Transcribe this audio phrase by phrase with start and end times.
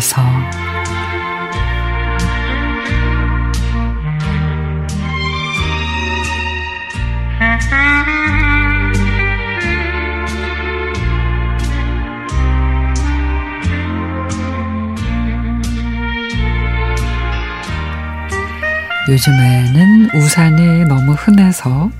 [0.00, 0.22] 안에서.
[19.08, 21.90] 요즘에는 우산이 너무 흔해서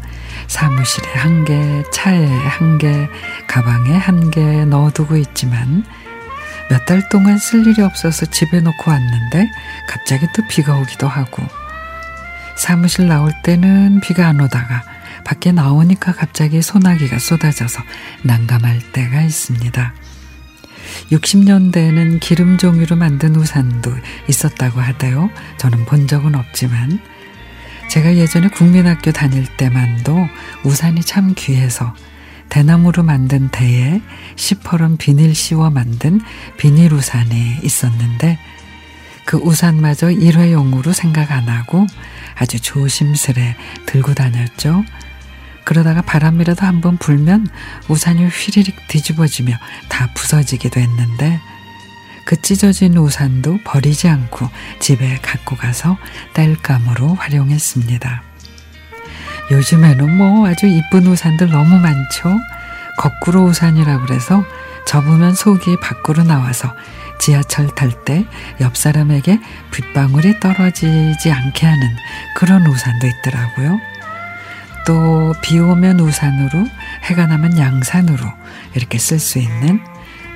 [0.47, 3.09] 사무실에 한 개, 차에 한 개,
[3.47, 5.85] 가방에 한 개 넣어두고 있지만
[6.71, 9.49] 몇 달 동안 쓸 일이 없어서 집에 놓고 왔는데
[9.89, 11.43] 갑자기 또 비가 오기도 하고
[12.57, 14.83] 사무실 나올 때는 비가 안 오다가
[15.25, 17.83] 밖에 나오니까 갑자기 소나기가 쏟아져서
[18.23, 19.95] 난감할 때가 있습니다.
[21.13, 23.93] 60년대에는 기름 종이로 만든 우산도
[24.29, 25.31] 있었다고 하대요.
[25.59, 27.01] 저는 본 적은 없지만
[27.91, 30.29] 제가 예전에 국민학교 다닐 때만도
[30.63, 31.93] 우산이 참 귀해서
[32.49, 34.01] 대나무로 만든 대에
[34.37, 36.21] 시퍼런 비닐 씌워 만든
[36.57, 38.39] 비닐 우산이 있었는데
[39.25, 41.85] 그 우산마저 일회용으로 생각 안 하고
[42.37, 44.85] 아주 조심스레 들고 다녔죠.
[45.65, 47.49] 그러다가 바람이라도 한번 불면
[47.89, 49.57] 우산이 휘리릭 뒤집어지며
[49.89, 51.41] 다 부서지기도 했는데
[52.31, 55.99] 그 찢어진 우산도 버리지 않고 집에 갖고 가서
[56.33, 58.23] 땔감으로 활용했습니다.
[59.51, 62.39] 요즘에는 뭐 아주 이쁜 우산들 너무 많죠.
[62.99, 64.45] 거꾸로 우산이라고 그래서
[64.87, 66.73] 접으면 속이 밖으로 나와서
[67.19, 68.25] 지하철 탈 때
[68.61, 69.41] 옆 사람에게
[69.73, 71.97] 빗방울이 떨어지지 않게 하는
[72.37, 73.81] 그런 우산도 있더라고요.
[74.87, 76.65] 또 비 오면 우산으로
[77.07, 78.25] 해가 나면 양산으로
[78.77, 79.81] 이렇게 쓸 수 있는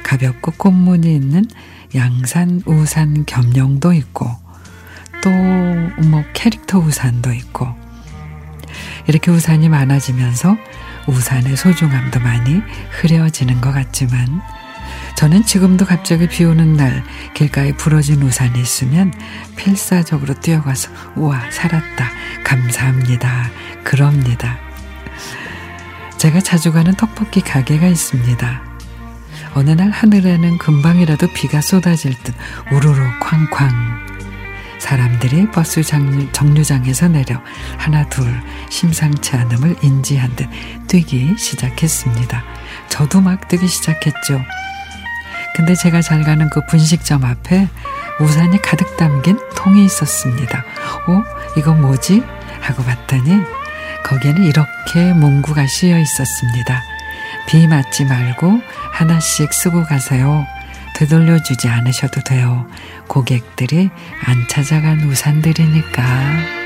[0.04, 1.44] 가볍고 꽃무늬 있는
[1.96, 4.30] 양산 우산 겸용도 있고
[5.22, 5.30] 또
[6.02, 7.68] 뭐 캐릭터 우산도 있고
[9.06, 10.56] 이렇게 우산이 많아지면서
[11.06, 14.40] 우산의 소중함도 많이 흐려지는 것 같지만
[15.16, 17.04] 저는 지금도 갑자기 비 오는 날
[17.34, 19.12] 길가에 부러진 우산이 있으면
[19.56, 22.10] 필사적으로 뛰어가서 우와 살았다
[22.42, 23.50] 감사합니다
[23.84, 24.58] 그럽니다.
[26.18, 28.73] 제가 자주 가는 떡볶이 가게가 있습니다.
[29.54, 32.34] 어느 날 하늘에는 금방이라도 비가 쏟아질 듯
[32.72, 34.04] 우르르 쾅쾅
[34.80, 37.40] 사람들이 버스 정류 장에서 내려
[37.78, 38.26] 하나 둘
[38.68, 40.48] 심상치 않음을 인지한 듯
[40.88, 42.42] 뛰기 시작했습니다.
[42.88, 44.40] 저도 막 뛰기 시작했죠.
[45.54, 47.68] 근데 제가 잘 가는 그 분식점 앞에
[48.20, 50.64] 우산이 가득 담긴 통이 있었습니다.
[51.06, 51.22] 어?
[51.56, 52.22] 이거 뭐지?
[52.60, 53.40] 하고 봤더니
[54.04, 56.93] 거기에는 이렇게 문구가 씌어 있었습니다.
[57.46, 58.60] 비 맞지 말고
[58.92, 60.46] 하나씩 쓰고 가세요.
[60.96, 62.66] 되돌려주지 않으셔도 돼요.
[63.08, 63.90] 고객들이
[64.24, 66.63] 안 찾아간 우산들이니까.